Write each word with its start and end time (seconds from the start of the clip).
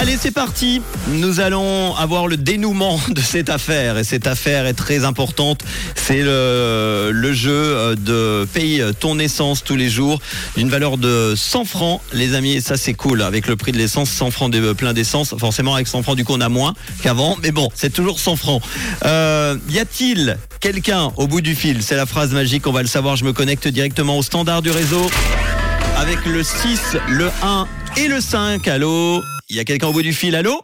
Allez, 0.00 0.16
c'est 0.16 0.30
parti. 0.30 0.80
Nous 1.08 1.40
allons 1.40 1.96
avoir 1.96 2.28
le 2.28 2.36
dénouement 2.36 3.00
de 3.08 3.20
cette 3.20 3.50
affaire. 3.50 3.98
Et 3.98 4.04
cette 4.04 4.28
affaire 4.28 4.64
est 4.66 4.74
très 4.74 5.04
importante. 5.04 5.64
C'est 5.96 6.22
le, 6.22 7.32
jeu 7.32 7.50
euh, 7.50 7.96
de 7.96 8.46
paye 8.46 8.80
ton 9.00 9.18
essence 9.18 9.64
tous 9.64 9.74
les 9.74 9.88
jours 9.88 10.20
d'une 10.56 10.68
valeur 10.68 10.98
de 10.98 11.34
100 11.36 11.64
francs, 11.64 12.00
les 12.12 12.34
amis. 12.34 12.52
Et 12.52 12.60
ça, 12.60 12.76
c'est 12.76 12.94
cool. 12.94 13.22
Avec 13.22 13.48
le 13.48 13.56
prix 13.56 13.72
de 13.72 13.76
l'essence, 13.76 14.08
100 14.10 14.30
francs 14.30 14.52
de 14.52 14.72
plein 14.72 14.92
d'essence. 14.92 15.34
Forcément, 15.36 15.74
avec 15.74 15.88
100 15.88 16.04
francs, 16.04 16.14
du 16.16 16.24
coup, 16.24 16.34
on 16.36 16.40
a 16.40 16.48
moins 16.48 16.74
qu'avant. 17.02 17.36
Mais 17.42 17.50
bon, 17.50 17.68
c'est 17.74 17.92
toujours 17.92 18.20
100 18.20 18.36
francs. 18.36 18.62
Euh, 19.04 19.56
y 19.68 19.80
a-t-il 19.80 20.38
quelqu'un 20.60 21.10
au 21.16 21.26
bout 21.26 21.40
du 21.40 21.56
fil? 21.56 21.82
C'est 21.82 21.96
la 21.96 22.06
phrase 22.06 22.32
magique. 22.32 22.68
On 22.68 22.72
va 22.72 22.82
le 22.82 22.88
savoir. 22.88 23.16
Je 23.16 23.24
me 23.24 23.32
connecte 23.32 23.66
directement 23.66 24.16
au 24.16 24.22
standard 24.22 24.62
du 24.62 24.70
réseau 24.70 25.10
avec 25.98 26.24
le 26.26 26.44
6, 26.44 26.96
le 27.08 27.28
1 27.42 27.66
et 27.98 28.08
le 28.08 28.20
5. 28.20 28.66
Allô? 28.68 29.22
Il 29.48 29.56
y 29.56 29.60
a 29.60 29.64
quelqu'un 29.64 29.88
au 29.88 29.92
bout 29.92 30.02
du 30.02 30.12
fil, 30.12 30.34
allô? 30.34 30.60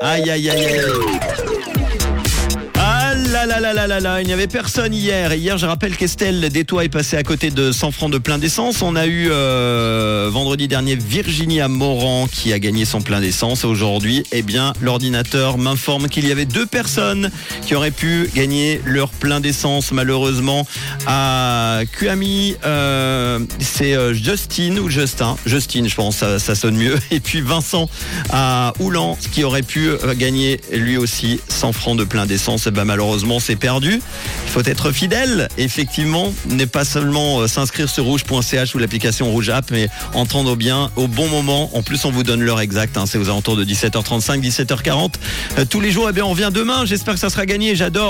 Aïe, 0.00 0.30
aïe, 0.30 0.50
aïe, 0.50 0.66
aïe. 0.66 0.80
Là 3.50 3.58
là 3.58 3.88
là 3.88 3.98
là 3.98 4.20
il 4.20 4.28
n'y 4.28 4.32
avait 4.32 4.46
personne 4.46 4.94
hier. 4.94 5.32
Et 5.32 5.38
hier, 5.38 5.58
je 5.58 5.66
rappelle 5.66 5.96
qu'Estelle 5.96 6.48
Détois 6.50 6.84
est 6.84 6.88
passée 6.88 7.16
à 7.16 7.24
côté 7.24 7.50
de 7.50 7.72
100 7.72 7.90
francs 7.90 8.12
de 8.12 8.18
plein 8.18 8.38
d'essence. 8.38 8.80
On 8.80 8.94
a 8.94 9.08
eu 9.08 9.26
euh, 9.28 10.30
vendredi 10.32 10.68
dernier 10.68 10.94
Virginia 10.94 11.66
Moran 11.66 12.28
qui 12.30 12.52
a 12.52 12.60
gagné 12.60 12.84
son 12.84 13.00
plein 13.00 13.20
d'essence. 13.20 13.64
Aujourd'hui, 13.64 14.22
eh 14.30 14.42
bien, 14.42 14.72
l'ordinateur 14.80 15.58
m'informe 15.58 16.08
qu'il 16.08 16.28
y 16.28 16.30
avait 16.30 16.44
deux 16.44 16.64
personnes 16.64 17.32
qui 17.66 17.74
auraient 17.74 17.90
pu 17.90 18.30
gagner 18.36 18.80
leur 18.84 19.10
plein 19.10 19.40
d'essence. 19.40 19.90
Malheureusement, 19.90 20.64
à 21.08 21.80
QAMI, 21.98 22.54
euh, 22.64 23.40
c'est 23.58 23.94
euh, 23.94 24.14
Justine 24.14 24.78
ou 24.78 24.88
Justin? 24.88 25.36
Justine, 25.44 25.88
je 25.88 25.96
pense, 25.96 26.18
ça, 26.18 26.54
sonne 26.54 26.76
mieux. 26.76 26.96
Et 27.10 27.18
puis 27.18 27.40
Vincent 27.40 27.90
à 28.30 28.74
Oulan 28.78 29.18
qui 29.32 29.42
aurait 29.42 29.62
pu 29.62 29.90
gagner 30.16 30.60
lui 30.72 30.96
aussi 30.96 31.40
100 31.48 31.72
francs 31.72 31.98
de 31.98 32.04
plein 32.04 32.26
d'essence. 32.26 32.68
Eh 32.68 32.70
ben, 32.70 32.84
malheureusement, 32.84 33.39
c'est 33.40 33.56
perdu. 33.56 34.00
Il 34.44 34.50
faut 34.50 34.62
être 34.64 34.92
fidèle, 34.92 35.48
effectivement, 35.58 36.32
n'est 36.48 36.66
pas 36.66 36.84
seulement 36.84 37.40
euh, 37.40 37.46
s'inscrire 37.48 37.88
sur 37.88 38.04
rouge.ch 38.04 38.74
ou 38.74 38.78
l'application 38.78 39.30
Rouge 39.30 39.50
App, 39.50 39.70
mais 39.70 39.88
entendre 40.14 40.56
bien 40.56 40.90
au 40.96 41.08
bon 41.08 41.28
moment. 41.28 41.76
En 41.76 41.82
plus, 41.82 42.04
on 42.04 42.10
vous 42.10 42.22
donne 42.22 42.42
l'heure 42.42 42.60
exacte. 42.60 42.96
Hein, 42.96 43.04
c'est 43.06 43.18
aux 43.18 43.28
alentours 43.28 43.56
de 43.56 43.64
17h35, 43.64 44.40
17h40. 44.40 45.14
Euh, 45.58 45.64
tous 45.64 45.80
les 45.80 45.90
jours, 45.90 46.06
eh 46.08 46.12
bien, 46.12 46.24
on 46.24 46.30
revient 46.30 46.50
demain. 46.52 46.84
J'espère 46.84 47.14
que 47.14 47.20
ça 47.20 47.30
sera 47.30 47.46
gagné. 47.46 47.74
J'adore. 47.74 48.08